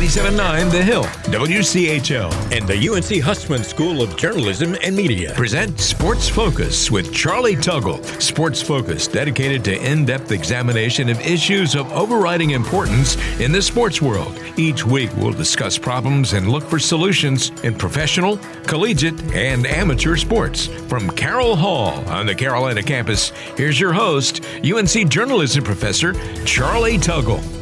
[0.00, 6.26] 97.9 The Hill, WCHL, and the UNC Hussman School of Journalism and Media present Sports
[6.26, 8.02] Focus with Charlie Tuggle.
[8.18, 14.00] Sports Focus dedicated to in depth examination of issues of overriding importance in the sports
[14.00, 14.40] world.
[14.56, 20.68] Each week, we'll discuss problems and look for solutions in professional, collegiate, and amateur sports.
[20.88, 26.14] From Carroll Hall on the Carolina campus, here's your host, UNC journalism professor
[26.46, 27.59] Charlie Tuggle.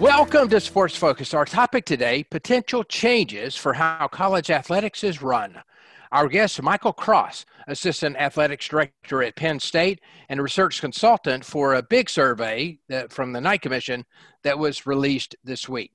[0.00, 1.32] Welcome to Sports Focus.
[1.32, 5.62] Our topic today potential changes for how college athletics is run.
[6.12, 11.82] Our guest, Michael Cross, Assistant Athletics Director at Penn State and research consultant for a
[11.82, 14.04] big survey that, from the Knight Commission
[14.44, 15.92] that was released this week.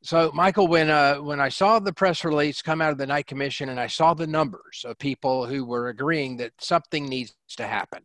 [0.00, 3.26] So, Michael, when uh, when I saw the press release come out of the Knight
[3.26, 7.66] Commission and I saw the numbers of people who were agreeing that something needs to
[7.66, 8.02] happen,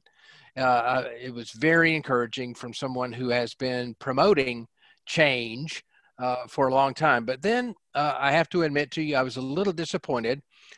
[0.58, 4.68] uh, uh it was very encouraging from someone who has been promoting
[5.18, 5.84] change
[6.24, 7.24] uh, for a long time.
[7.26, 7.64] But then
[8.02, 10.38] uh, I have to admit to you, I was a little disappointed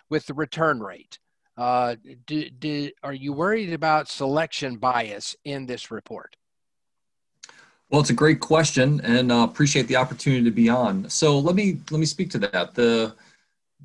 [0.09, 1.19] with the return rate.
[1.55, 6.31] Uh, do, do, are you worried about selection bias in this report?
[7.89, 10.93] Well, it's a great question, and uh, appreciate the opportunity to be on.
[11.09, 12.73] So let me let me speak to that.
[12.73, 13.13] the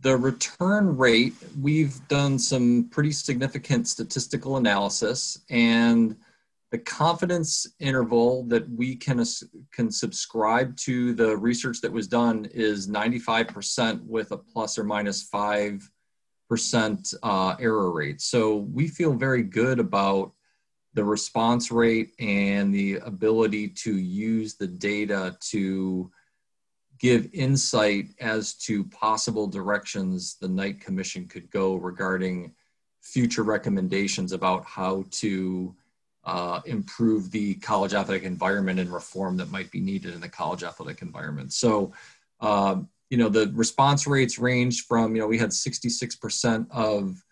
[0.00, 5.18] The return rate, we've done some pretty significant statistical analysis,
[5.50, 6.16] and
[6.70, 9.24] the confidence interval that we can
[9.72, 15.22] can subscribe to the research that was done is 95% with a plus or minus
[15.22, 15.90] five
[16.48, 18.20] percent uh, error rate.
[18.20, 20.32] So we feel very good about
[20.94, 26.10] the response rate and the ability to use the data to
[26.98, 32.52] give insight as to possible directions the Knight Commission could go regarding
[33.02, 35.74] future recommendations about how to
[36.28, 40.62] uh, improve the college athletic environment and reform that might be needed in the college
[40.62, 41.54] athletic environment.
[41.54, 41.94] So,
[42.42, 47.24] uh, you know, the response rates range from, you know, we had 66% of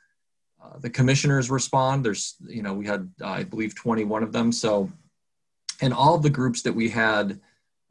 [0.64, 2.06] uh, the commissioners respond.
[2.06, 4.50] There's, you know, we had, I believe, 21 of them.
[4.50, 4.90] So,
[5.82, 7.38] and all of the groups that we had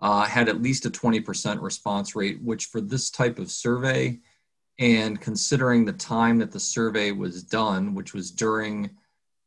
[0.02, 4.18] uh, had at least a 20% response rate, which for this type of survey,
[4.80, 8.90] and considering the time that the survey was done, which was during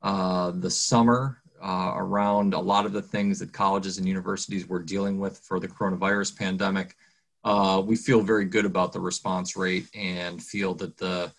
[0.02, 4.82] uh, the summer uh, around a lot of the things that colleges and universities were
[4.82, 6.96] dealing with for the coronavirus pandemic.
[7.44, 11.32] Uh, we feel very good about the response rate and feel that the,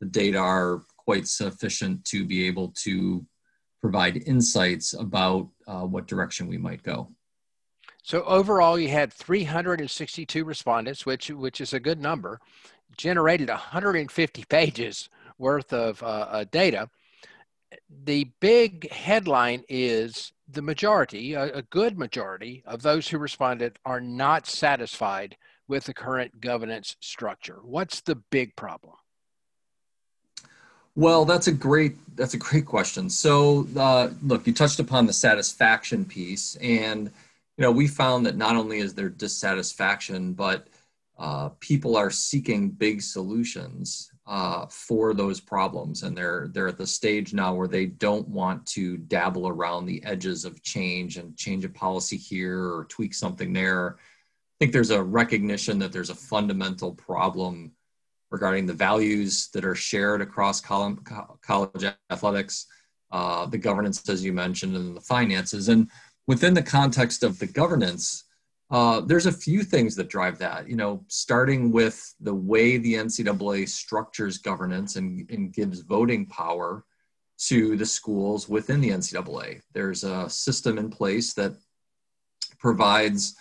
[0.00, 3.24] the data are quite sufficient to be able to
[3.80, 7.08] provide insights about uh, what direction we might go.
[8.02, 12.40] So overall, you had 362 respondents, which which is a good number.
[12.96, 15.08] Generated 150 pages
[15.38, 16.88] worth of uh, uh, data
[18.04, 24.00] the big headline is the majority, a, a, good majority of those who responded are
[24.00, 25.36] not satisfied
[25.68, 27.60] with the current governance structure.
[27.62, 28.94] What's the big problem?
[30.94, 33.08] Well, that's a great that's a great question.
[33.08, 37.10] So, uh, look, you touched upon the satisfaction piece, and
[37.56, 40.68] you know we found that not only is there dissatisfaction, but
[41.18, 46.02] uh, people are seeking big solutions uh, for those problems.
[46.02, 50.02] And they're they're at the stage now where they don't want to dabble around the
[50.04, 53.96] edges of change and change a policy here or tweak something there.
[53.98, 57.72] I think there's a recognition that there's a fundamental problem
[58.30, 62.66] regarding the values that are shared across college athletics.
[63.10, 65.68] Uh, the governance as you mentioned and the finances.
[65.68, 65.90] And
[66.26, 68.24] within the context of the governance
[68.72, 72.94] uh, there's a few things that drive that, you know, starting with the way the
[72.94, 76.82] NCAA structures governance and, and gives voting power
[77.36, 79.60] to the schools within the NCAA.
[79.74, 81.52] There's a system in place that
[82.58, 83.34] provides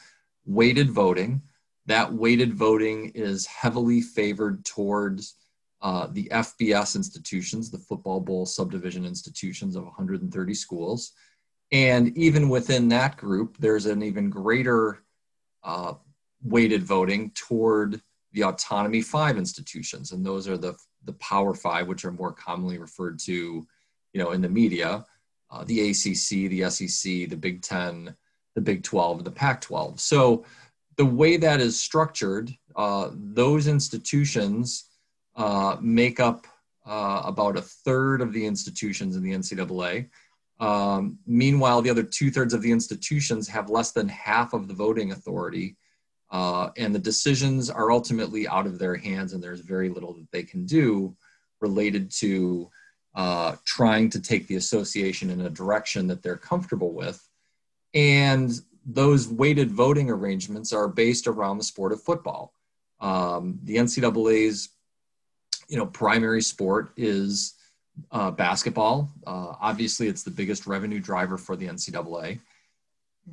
[0.46, 1.42] weighted voting.
[1.86, 5.36] That weighted voting is heavily favored towards
[5.81, 11.13] uh, the FBS institutions, the football bowl subdivision institutions of 130 schools.
[11.72, 15.03] And even within that group, there's an even greater
[15.63, 15.94] uh,
[16.44, 18.02] weighted voting toward
[18.34, 20.12] the autonomy five institutions.
[20.12, 20.75] And those are the
[21.06, 23.66] the power five which are more commonly referred to
[24.13, 25.06] you know in the media
[25.52, 28.16] uh, the acc the sec the big 10
[28.56, 30.46] the big 12 and the pac 12 so
[30.98, 34.86] the way that is structured uh, those institutions
[35.36, 36.48] uh, make up
[36.86, 40.07] uh, about a third of the institutions in the ncaa
[40.62, 44.75] um, meanwhile, the other two thirds of the institutions have less than half of the
[44.75, 45.75] voting authority,
[46.30, 50.31] uh, and the decisions are ultimately out of their hands, and there's very little that
[50.31, 51.16] they can do
[51.62, 52.69] related to
[53.16, 57.28] uh, trying to take the association in a direction that they're comfortable with.
[57.96, 58.52] And
[58.86, 62.54] those weighted voting arrangements are based around the sport of football.
[63.00, 64.69] Um, the NCAA's,
[65.68, 67.56] you know, primary sport is
[68.12, 69.10] uh, basketball.
[69.26, 72.40] Uh, obviously, it's the biggest revenue driver for the NCAA.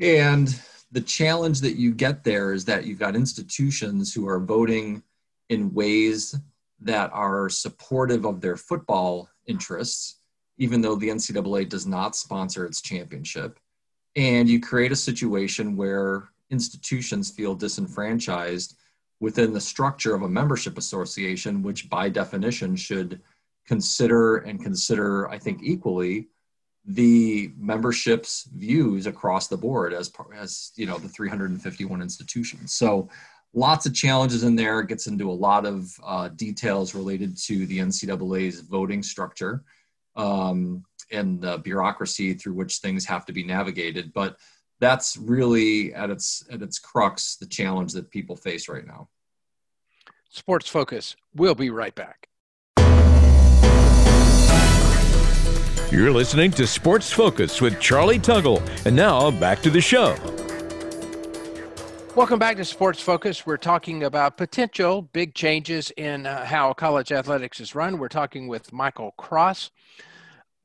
[0.01, 0.61] And
[0.93, 5.03] the challenge that you get there is that you've got institutions who are voting
[5.49, 6.35] in ways
[6.81, 10.17] that are supportive of their football interests,
[10.59, 13.59] even though the NCAA does not sponsor its championship.
[14.17, 18.77] And you create a situation where institutions feel disenfranchised
[19.21, 23.21] within the structure of a membership association, which by definition should
[23.69, 26.29] consider and consider, I think, equally
[26.87, 32.73] the membership's views across the board as as you know the 351 institutions.
[32.73, 33.11] So
[33.53, 34.81] lots of challenges in there.
[34.81, 39.62] It gets into a lot of uh, details related to the NCAA's voting structure
[40.17, 40.82] um,
[41.12, 44.14] and the bureaucracy through which things have to be navigated.
[44.14, 44.38] But
[44.81, 49.09] that's really at its at its crux the challenge that people face right now.
[50.31, 51.17] Sports Focus.
[51.35, 52.28] We'll be right back.
[55.90, 58.61] You're listening to Sports Focus with Charlie Tuggle.
[58.85, 60.14] And now back to the show.
[62.14, 63.46] Welcome back to Sports Focus.
[63.46, 67.96] We're talking about potential big changes in uh, how college athletics is run.
[67.96, 69.70] We're talking with Michael Cross.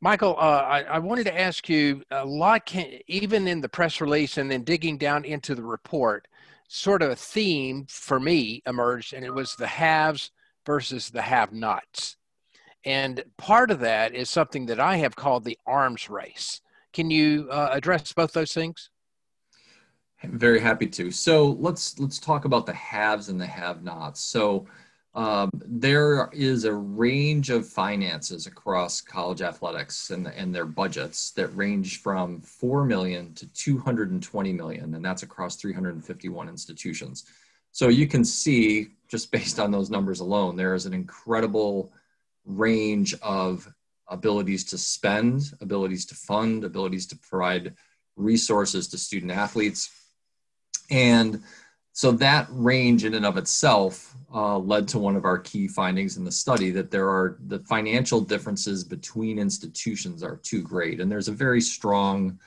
[0.01, 4.01] Michael, uh, I, I, wanted to ask you a lot, can, even in the press
[4.01, 6.27] release and then digging down into the report,
[6.67, 10.31] sort of a theme for me emerged, and it was the haves
[10.65, 12.17] versus the have nots.
[12.85, 16.62] And part of that is something that I have called the arms race.
[16.91, 18.89] Can you uh, address both those things?
[20.24, 21.12] I'm very happy to.
[21.12, 24.21] So let's let's talk about the haves and the have-nots.
[24.21, 24.68] So
[25.15, 31.56] um, there is a range of finances across college athletics and, and their budgets that
[31.56, 37.25] range from 4 million to 220 million, and that's across 351 institutions.
[37.71, 41.91] So you can see, just based on those numbers alone, there is an incredible
[42.45, 43.68] range of
[44.07, 47.74] abilities to spend, abilities to fund, abilities to provide
[48.16, 49.90] resources to student athletes.
[50.92, 51.42] And
[51.94, 56.18] so that range in and of itself uh, led to one of our key findings
[56.18, 61.00] in the study that there are the financial differences between institutions are too great.
[61.00, 62.40] And there's a very strong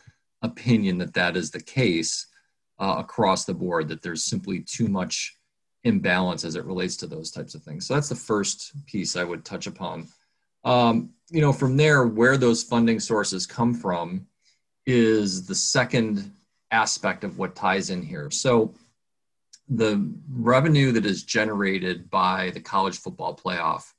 [0.43, 2.27] opinion that that is the case
[2.79, 5.36] uh, across the board, that there's simply too much
[5.87, 7.87] imbalance as it relates to those types of things.
[7.87, 10.09] So that's the first piece I would touch upon.
[10.65, 14.27] Um, you know, from there, where those funding sources come from
[14.85, 16.33] is the second
[16.73, 18.31] aspect of what ties in here.
[18.31, 18.75] So
[19.69, 23.93] the revenue that is generated by the college football playoff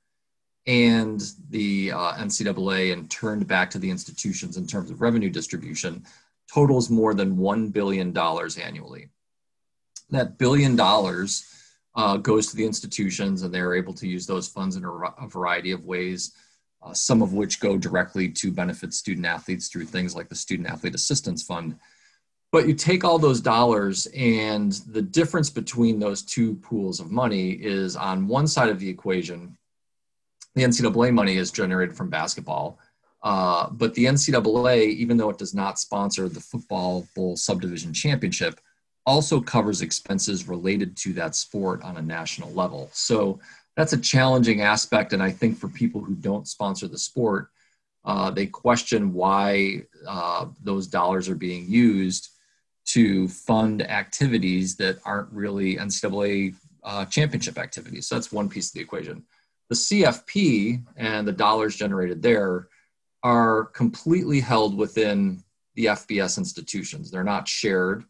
[0.66, 6.06] and the uh, NCAA and turned back to the institutions in terms of revenue distribution
[6.54, 9.10] totals more than $1 billion annually.
[10.10, 11.57] That billion dollars
[11.98, 15.28] uh, goes to the institutions, and they're able to use those funds in a, a
[15.28, 16.34] variety of ways.
[16.84, 20.70] Uh, some of which go directly to benefit student athletes through things like the Student
[20.70, 21.76] Athlete Assistance Fund.
[22.52, 27.52] But you take all those dollars, and the difference between those two pools of money
[27.52, 29.58] is on one side of the equation,
[30.54, 32.80] the NCAA money is generated from basketball.
[33.24, 38.62] Uh, but the NCAA, even though it does not sponsor the Football Bowl Subdivision Championship,
[39.08, 42.90] also covers expenses related to that sport on a national level.
[42.92, 43.40] So
[43.78, 45.14] that's a challenging aspect.
[45.14, 47.48] And I think for people who don't sponsor the sport,
[48.04, 52.30] uh, they question why uh, those dollars are being used
[52.88, 58.08] to fund activities that aren't really NCAA uh, championship activities.
[58.08, 59.24] So that's one piece of the equation.
[59.70, 62.68] The CFP and the dollars generated there
[63.24, 65.44] are completely held within
[65.76, 67.10] the FBS institutions.
[67.10, 68.06] They're not shared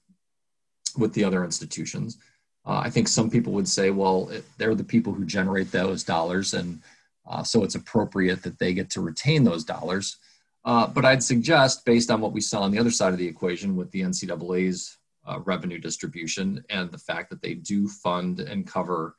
[0.97, 2.17] with the other institutions.
[2.65, 6.03] Uh, I think some people would say, well, it, they're the people who generate those
[6.03, 6.81] dollars, and
[7.25, 10.17] uh, so it's appropriate that they get to retain those dollars.
[10.65, 13.27] Uh, but I'd suggest, based on what we saw on the other side of the
[13.27, 18.67] equation with the NCAA's uh, revenue distribution and the fact that they do fund and
[18.67, 19.15] cover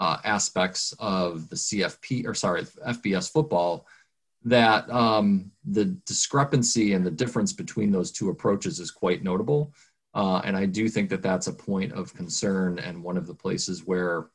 [0.00, 3.86] uh, aspects of the CFP or sorry, FBS football,
[4.44, 9.72] that um, the discrepancy and the difference between those two approaches is quite notable.
[10.18, 13.34] Uh, and I do think that that's a point of concern and one of the
[13.34, 14.30] places where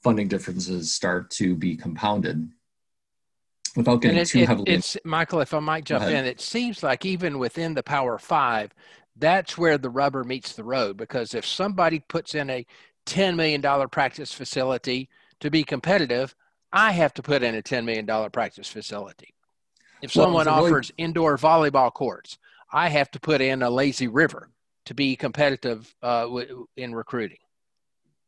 [0.00, 2.48] funding differences start to be compounded.
[3.74, 5.40] Without getting it, too it, heavily, it's Michael.
[5.40, 8.72] If I might jump in, it seems like even within the Power Five,
[9.16, 10.96] that's where the rubber meets the road.
[10.96, 12.64] Because if somebody puts in a
[13.04, 15.08] ten million dollar practice facility
[15.40, 16.36] to be competitive,
[16.72, 19.34] I have to put in a ten million dollar practice facility.
[20.00, 21.08] If someone well, offers really...
[21.08, 22.38] indoor volleyball courts,
[22.72, 24.50] I have to put in a lazy river
[24.86, 26.28] to be competitive uh,
[26.76, 27.38] in recruiting?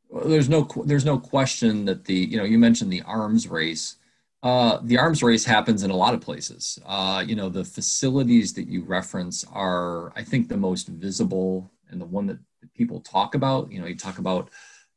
[0.09, 3.97] Well, there's no there's no question that the you know you mentioned the arms race.
[4.43, 6.79] Uh, the arms race happens in a lot of places.
[6.87, 12.01] Uh, you know the facilities that you reference are I think the most visible and
[12.01, 12.39] the one that
[12.75, 13.71] people talk about.
[13.73, 14.51] You know you talk about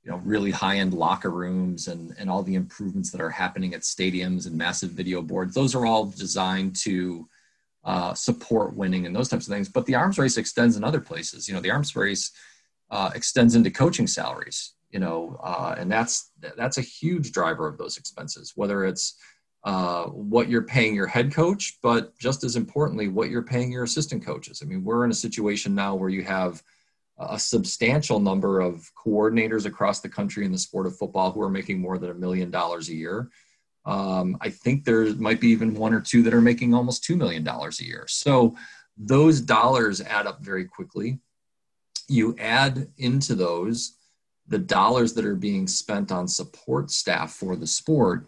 [0.04, 3.74] you know really high end locker rooms and and all the improvements that are happening
[3.74, 5.56] at stadiums and massive video boards.
[5.56, 7.28] Those are all designed to
[7.83, 9.69] uh, support winning and those types of things.
[9.69, 11.48] But the arms race extends in other places.
[11.48, 12.31] You know, the arms race
[12.91, 14.74] uh, extends into coaching salaries.
[14.91, 18.53] You know, uh, and that's that's a huge driver of those expenses.
[18.55, 19.15] Whether it's
[19.63, 23.83] uh, what you're paying your head coach, but just as importantly, what you're paying your
[23.83, 24.62] assistant coaches.
[24.63, 26.63] I mean, we're in a situation now where you have
[27.19, 31.50] a substantial number of coordinators across the country in the sport of football who are
[31.50, 33.29] making more than a million dollars a year.
[33.89, 37.17] Um, I think there might be even one or two that are making almost $2
[37.17, 38.05] million a year.
[38.08, 38.55] So
[38.96, 41.17] those dollars add up very quickly.
[42.08, 43.96] You add into those
[44.48, 48.27] the dollars that are being spent on support staff for the sport,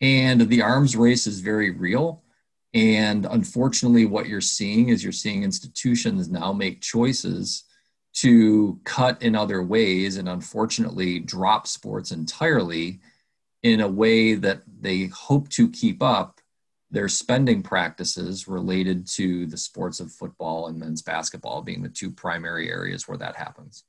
[0.00, 2.22] and the arms race is very real.
[2.74, 7.64] And unfortunately, what you're seeing is you're seeing institutions now make choices
[8.14, 13.00] to cut in other ways and unfortunately drop sports entirely
[13.64, 16.40] in a way that they hope to keep up
[16.90, 22.10] their spending practices related to the sports of football and men's basketball being the two
[22.10, 23.84] primary areas where that happens.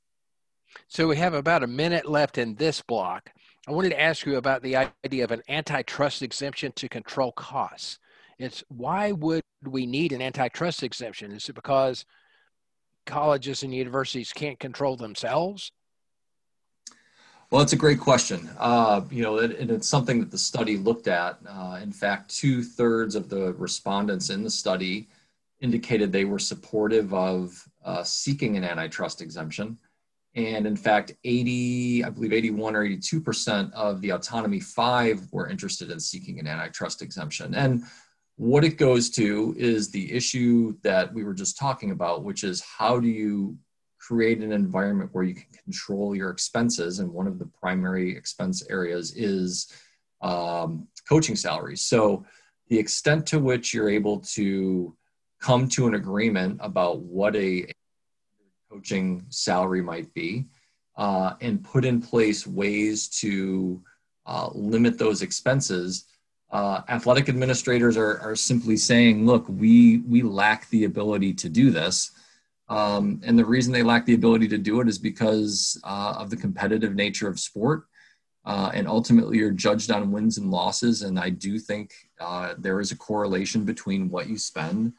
[0.88, 3.30] So we have about a minute left in this block.
[3.68, 7.98] I wanted to ask you about the idea of an antitrust exemption to control costs.
[8.38, 11.32] It's why would we need an antitrust exemption?
[11.32, 12.06] Is it because
[13.04, 15.70] colleges and universities can't control themselves?
[17.50, 18.50] Well, it's a great question.
[18.58, 21.38] Uh, you know, it, and it's something that the study looked at.
[21.48, 25.08] Uh, in fact, two thirds of the respondents in the study
[25.60, 29.78] indicated they were supportive of uh, seeking an antitrust exemption.
[30.34, 35.90] And in fact, 80, I believe 81 or 82% of the Autonomy 5 were interested
[35.90, 37.54] in seeking an antitrust exemption.
[37.54, 37.84] And
[38.36, 42.60] what it goes to is the issue that we were just talking about, which is
[42.60, 43.56] how do you
[44.06, 47.00] create an environment where you can control your expenses.
[47.00, 49.72] And one of the primary expense areas is
[50.22, 51.82] um, coaching salaries.
[51.82, 52.24] So,
[52.68, 54.96] the extent to which you're able to
[55.40, 57.66] come to an agreement about what a
[58.70, 60.46] coaching salary might be
[60.96, 63.80] uh, and put in place ways to
[64.26, 66.06] uh, limit those expenses.
[66.50, 71.70] Uh, athletic administrators are, are simply saying, look, we, we lack the ability to do
[71.70, 72.10] this.
[72.68, 76.30] Um, and the reason they lack the ability to do it is because uh, of
[76.30, 77.84] the competitive nature of sport.
[78.44, 81.02] Uh, and ultimately, you're judged on wins and losses.
[81.02, 84.92] And I do think uh, there is a correlation between what you spend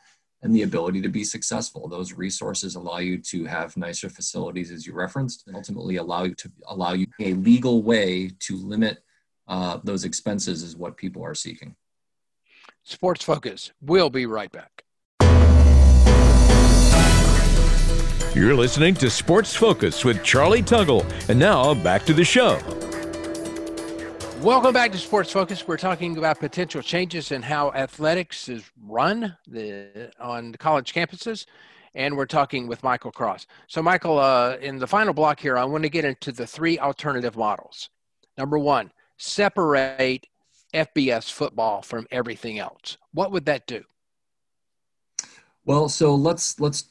[0.44, 1.88] and the ability to be successful.
[1.88, 6.36] Those resources allow you to have nicer facilities, as you referenced, and ultimately allow you
[6.36, 9.00] to allow you a legal way to limit
[9.48, 11.76] uh, those expenses, is what people are seeking.
[12.84, 13.72] Sports Focus.
[13.82, 14.84] We'll be right back.
[18.38, 21.04] You're listening to Sports Focus with Charlie Tuggle.
[21.28, 22.60] And now back to the show.
[24.44, 25.68] Welcome back to Sports Focus.
[25.68, 31.48] We're talking about potential changes in how athletics is run the, on college campuses.
[31.96, 33.48] And we're talking with Michael Cross.
[33.66, 36.78] So, Michael, uh, in the final block here, I want to get into the three
[36.78, 37.90] alternative models.
[38.38, 40.28] Number one, separate
[40.76, 42.98] FBS football from everything else.
[43.16, 43.84] What would that do?
[45.66, 46.86] Well, so let's let's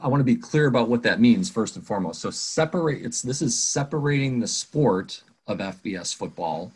[0.00, 2.20] I want to be clear about what that means first and foremost.
[2.20, 6.72] So separate it's this is separating the sport of FBS football.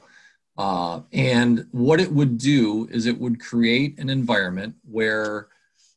[0.56, 5.48] Uh, and what it would do is it would create an environment where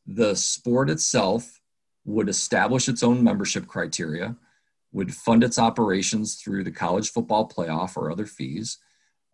[0.06, 1.60] the sport itself
[2.04, 4.34] would establish its own membership criteria,
[4.92, 8.78] would fund its operations through the college football playoff or other fees,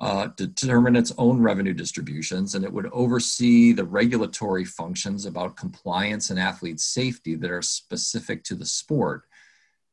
[0.05, 6.29] uh, determine its own revenue distributions, and it would oversee the regulatory functions about compliance
[6.29, 9.23] and athlete safety that are specific to the sport.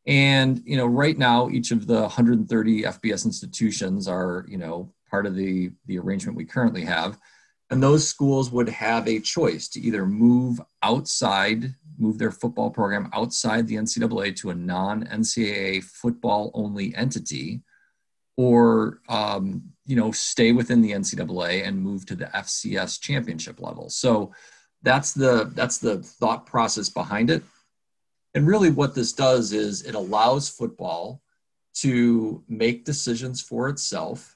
[0.05, 5.25] And you know, right now, each of the 130 FBS institutions are you know part
[5.25, 7.17] of the the arrangement we currently have,
[7.69, 13.09] and those schools would have a choice to either move outside, move their football program
[13.13, 17.61] outside the NCAA to a non-NCAA football only entity,
[18.35, 23.89] or um, you know stay within the NCAA and move to the FCS championship level.
[23.89, 24.33] So
[24.83, 27.43] that's the that's the thought process behind it.
[28.33, 31.21] And really, what this does is it allows football
[31.73, 34.35] to make decisions for itself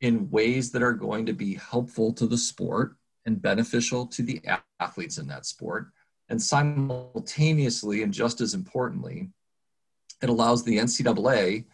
[0.00, 2.96] in ways that are going to be helpful to the sport
[3.26, 4.40] and beneficial to the
[4.80, 5.88] athletes in that sport.
[6.28, 9.30] And simultaneously, and just as importantly,
[10.22, 11.64] it allows the NCAA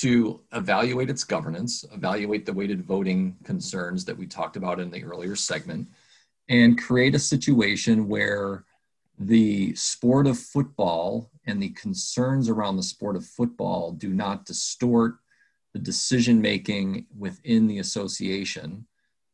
[0.00, 5.04] to evaluate its governance, evaluate the weighted voting concerns that we talked about in the
[5.04, 5.86] earlier segment,
[6.48, 8.64] and create a situation where
[9.18, 15.16] the sport of football and the concerns around the sport of football do not distort
[15.74, 18.86] the decision making within the association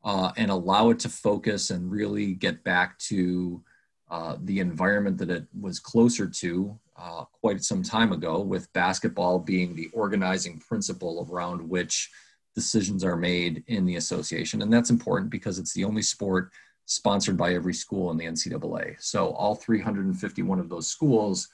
[0.03, 3.63] uh, and allow it to focus and really get back to
[4.11, 9.39] uh, the environment that it was closer to uh, quite some time ago, with basketball
[9.39, 12.11] being the organizing principle around which
[12.55, 14.63] decisions are made in the association.
[14.63, 16.51] And that's important because it's the only sport
[16.87, 18.97] sponsored by every school in the NCAA.
[19.01, 21.49] So all 351 of those schools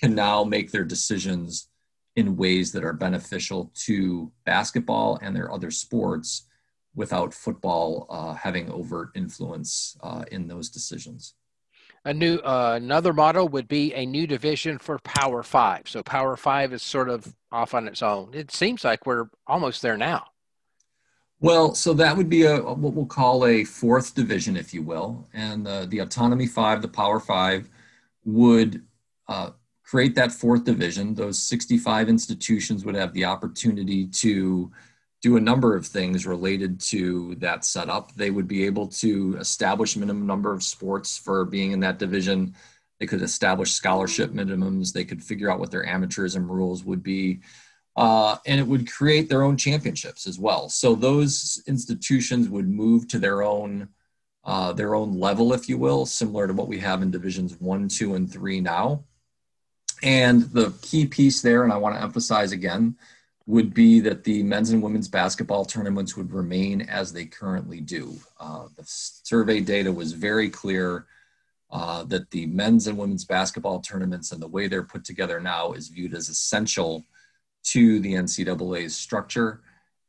[0.00, 1.68] can now make their decisions
[2.14, 6.46] in ways that are beneficial to basketball and their other sports
[6.94, 11.34] without football uh, having overt influence uh, in those decisions.
[12.04, 15.88] A new uh, another model would be a new division for Power Five.
[15.88, 18.30] So Power Five is sort of off on its own.
[18.32, 20.26] It seems like we're almost there now.
[21.40, 25.28] Well, so that would be a what we'll call a fourth division, if you will,
[25.34, 27.68] and uh, the Autonomy Five, the Power Five,
[28.24, 28.82] would
[29.28, 29.50] uh,
[29.82, 31.14] create that fourth division.
[31.14, 34.70] Those 65 institutions would have the opportunity to
[35.26, 38.14] do a number of things related to that setup.
[38.14, 42.54] They would be able to establish minimum number of sports for being in that division.
[43.00, 44.92] They could establish scholarship minimums.
[44.92, 47.40] They could figure out what their amateurism rules would be.
[47.96, 50.68] Uh, and it would create their own championships as well.
[50.68, 53.88] So those institutions would move to their own
[54.44, 57.88] uh, their own level, if you will, similar to what we have in divisions one,
[57.88, 59.02] two, and three now.
[60.04, 62.96] And the key piece there, and I want to emphasize again,
[63.46, 68.14] would be that the men's and women's basketball tournaments would remain as they currently do.
[68.40, 71.06] Uh, the survey data was very clear
[71.70, 75.72] uh, that the men's and women's basketball tournaments and the way they're put together now
[75.72, 77.04] is viewed as essential
[77.62, 79.62] to the NCAA's structure.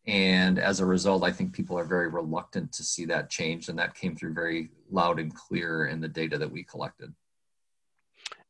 [0.07, 3.69] And as a result, I think people are very reluctant to see that change.
[3.69, 7.13] And that came through very loud and clear in the data that we collected.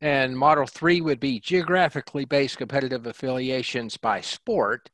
[0.00, 4.90] And model three would be geographically based competitive affiliations by sport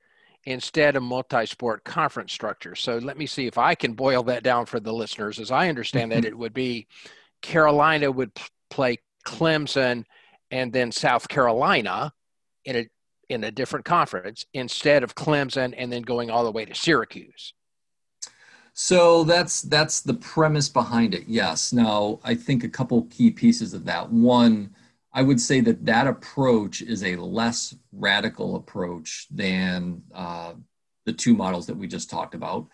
[0.47, 2.75] instead of multi-sport conference structure.
[2.75, 5.39] So let me see if I can boil that down for the listeners.
[5.39, 6.27] As I understand that, mm-hmm.
[6.27, 6.87] it would be
[7.43, 8.33] Carolina would
[8.71, 10.05] play Clemson
[10.51, 12.13] and then South Carolina
[12.65, 12.87] in a
[13.29, 17.55] in a different conference instead of Clemson and then going all the way to Syracuse.
[18.75, 21.25] So that's that's the premise behind it.
[21.27, 21.73] Yes.
[21.73, 24.11] Now, I think a couple key pieces of that.
[24.11, 24.75] One,
[25.15, 30.55] I would say that that approach is a less radical approach than uh,
[31.07, 32.67] the two models that we just talked about.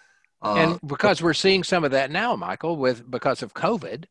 [0.42, 4.06] Uh, and because we're seeing some of that now, Michael, with because of COVID,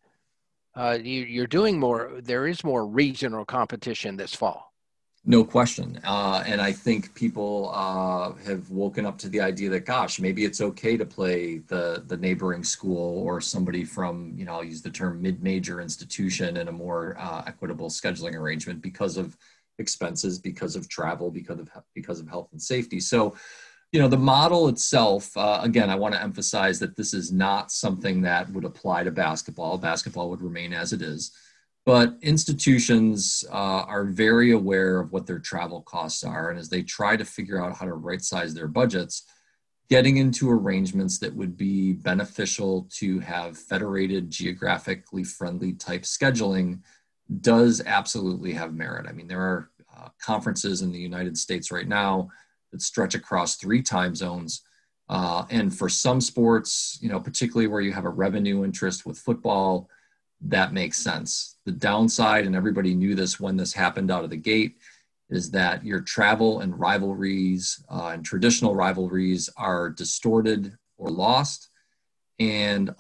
[0.76, 2.20] uh, you, you're doing more.
[2.22, 4.69] There is more regional competition this fall.
[5.26, 6.00] No question.
[6.06, 10.46] Uh, and I think people uh, have woken up to the idea that, gosh, maybe
[10.46, 14.82] it's okay to play the, the neighboring school or somebody from, you know, I'll use
[14.82, 19.38] the term mid major institution in a more uh, equitable scheduling arrangement because of
[19.78, 23.02] expenses, because of travel, because of, because of health and safety.
[23.02, 23.36] So,
[23.92, 27.72] you know, the model itself, uh, again, I want to emphasize that this is not
[27.72, 29.78] something that would apply to basketball.
[29.78, 31.32] Basketball would remain as it is
[31.86, 36.50] but institutions uh, are very aware of what their travel costs are.
[36.50, 39.24] And as they try to figure out how to right size their budgets,
[39.90, 46.82] getting into arrangements that would be beneficial to have federated, geographically friendly type scheduling
[47.42, 49.08] does absolutely have merit.
[49.08, 52.30] I mean, there are uh, conferences in the United States right now
[52.72, 54.62] that stretch across three time zones.
[55.10, 59.18] Uh, and for some sports, you know, particularly where you have a revenue interest with
[59.18, 59.90] football,
[60.42, 61.58] that makes sense.
[61.66, 64.78] The downside, and everybody knew this when this happened out of the gate,
[65.30, 71.70] is that your travel and rivalries uh, and traditional rivalries are distorted or lost.
[72.40, 72.96] And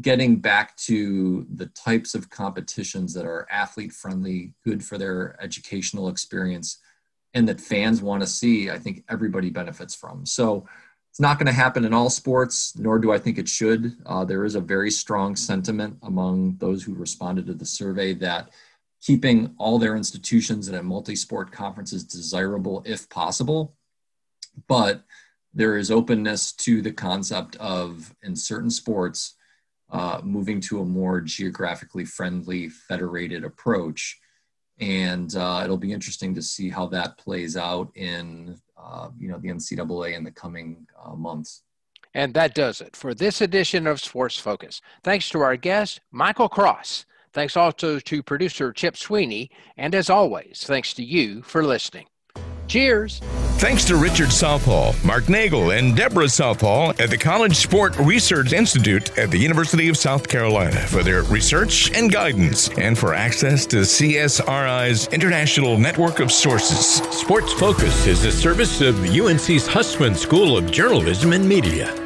[0.00, 6.08] getting back to the types of competitions that are athlete friendly, good for their educational
[6.08, 6.78] experience,
[7.32, 10.24] and that fans want to see, I think everybody benefits from.
[10.26, 10.66] So,
[11.14, 13.96] it's not going to happen in all sports, nor do I think it should.
[14.04, 18.50] Uh, there is a very strong sentiment among those who responded to the survey that
[19.00, 23.76] keeping all their institutions in a multi-sport conference is desirable if possible.
[24.66, 25.04] But
[25.52, 29.36] there is openness to the concept of, in certain sports,
[29.92, 34.18] uh, moving to a more geographically friendly federated approach.
[34.80, 39.38] And uh, it'll be interesting to see how that plays out in uh, you know
[39.38, 41.62] the NCAA in the coming uh, months.
[42.14, 44.80] And that does it for this edition of Sports Focus.
[45.02, 47.06] Thanks to our guest, Michael Cross.
[47.32, 49.50] Thanks also to producer Chip Sweeney.
[49.76, 52.06] And as always, thanks to you for listening.
[52.66, 53.20] Cheers.
[53.58, 59.16] Thanks to Richard Southall, Mark Nagel, and Deborah Southall at the College Sport Research Institute
[59.18, 63.76] at the University of South Carolina for their research and guidance and for access to
[63.76, 66.96] CSRI's international network of sources.
[67.16, 72.03] Sports Focus is a service of UNC's Hussman School of Journalism and Media.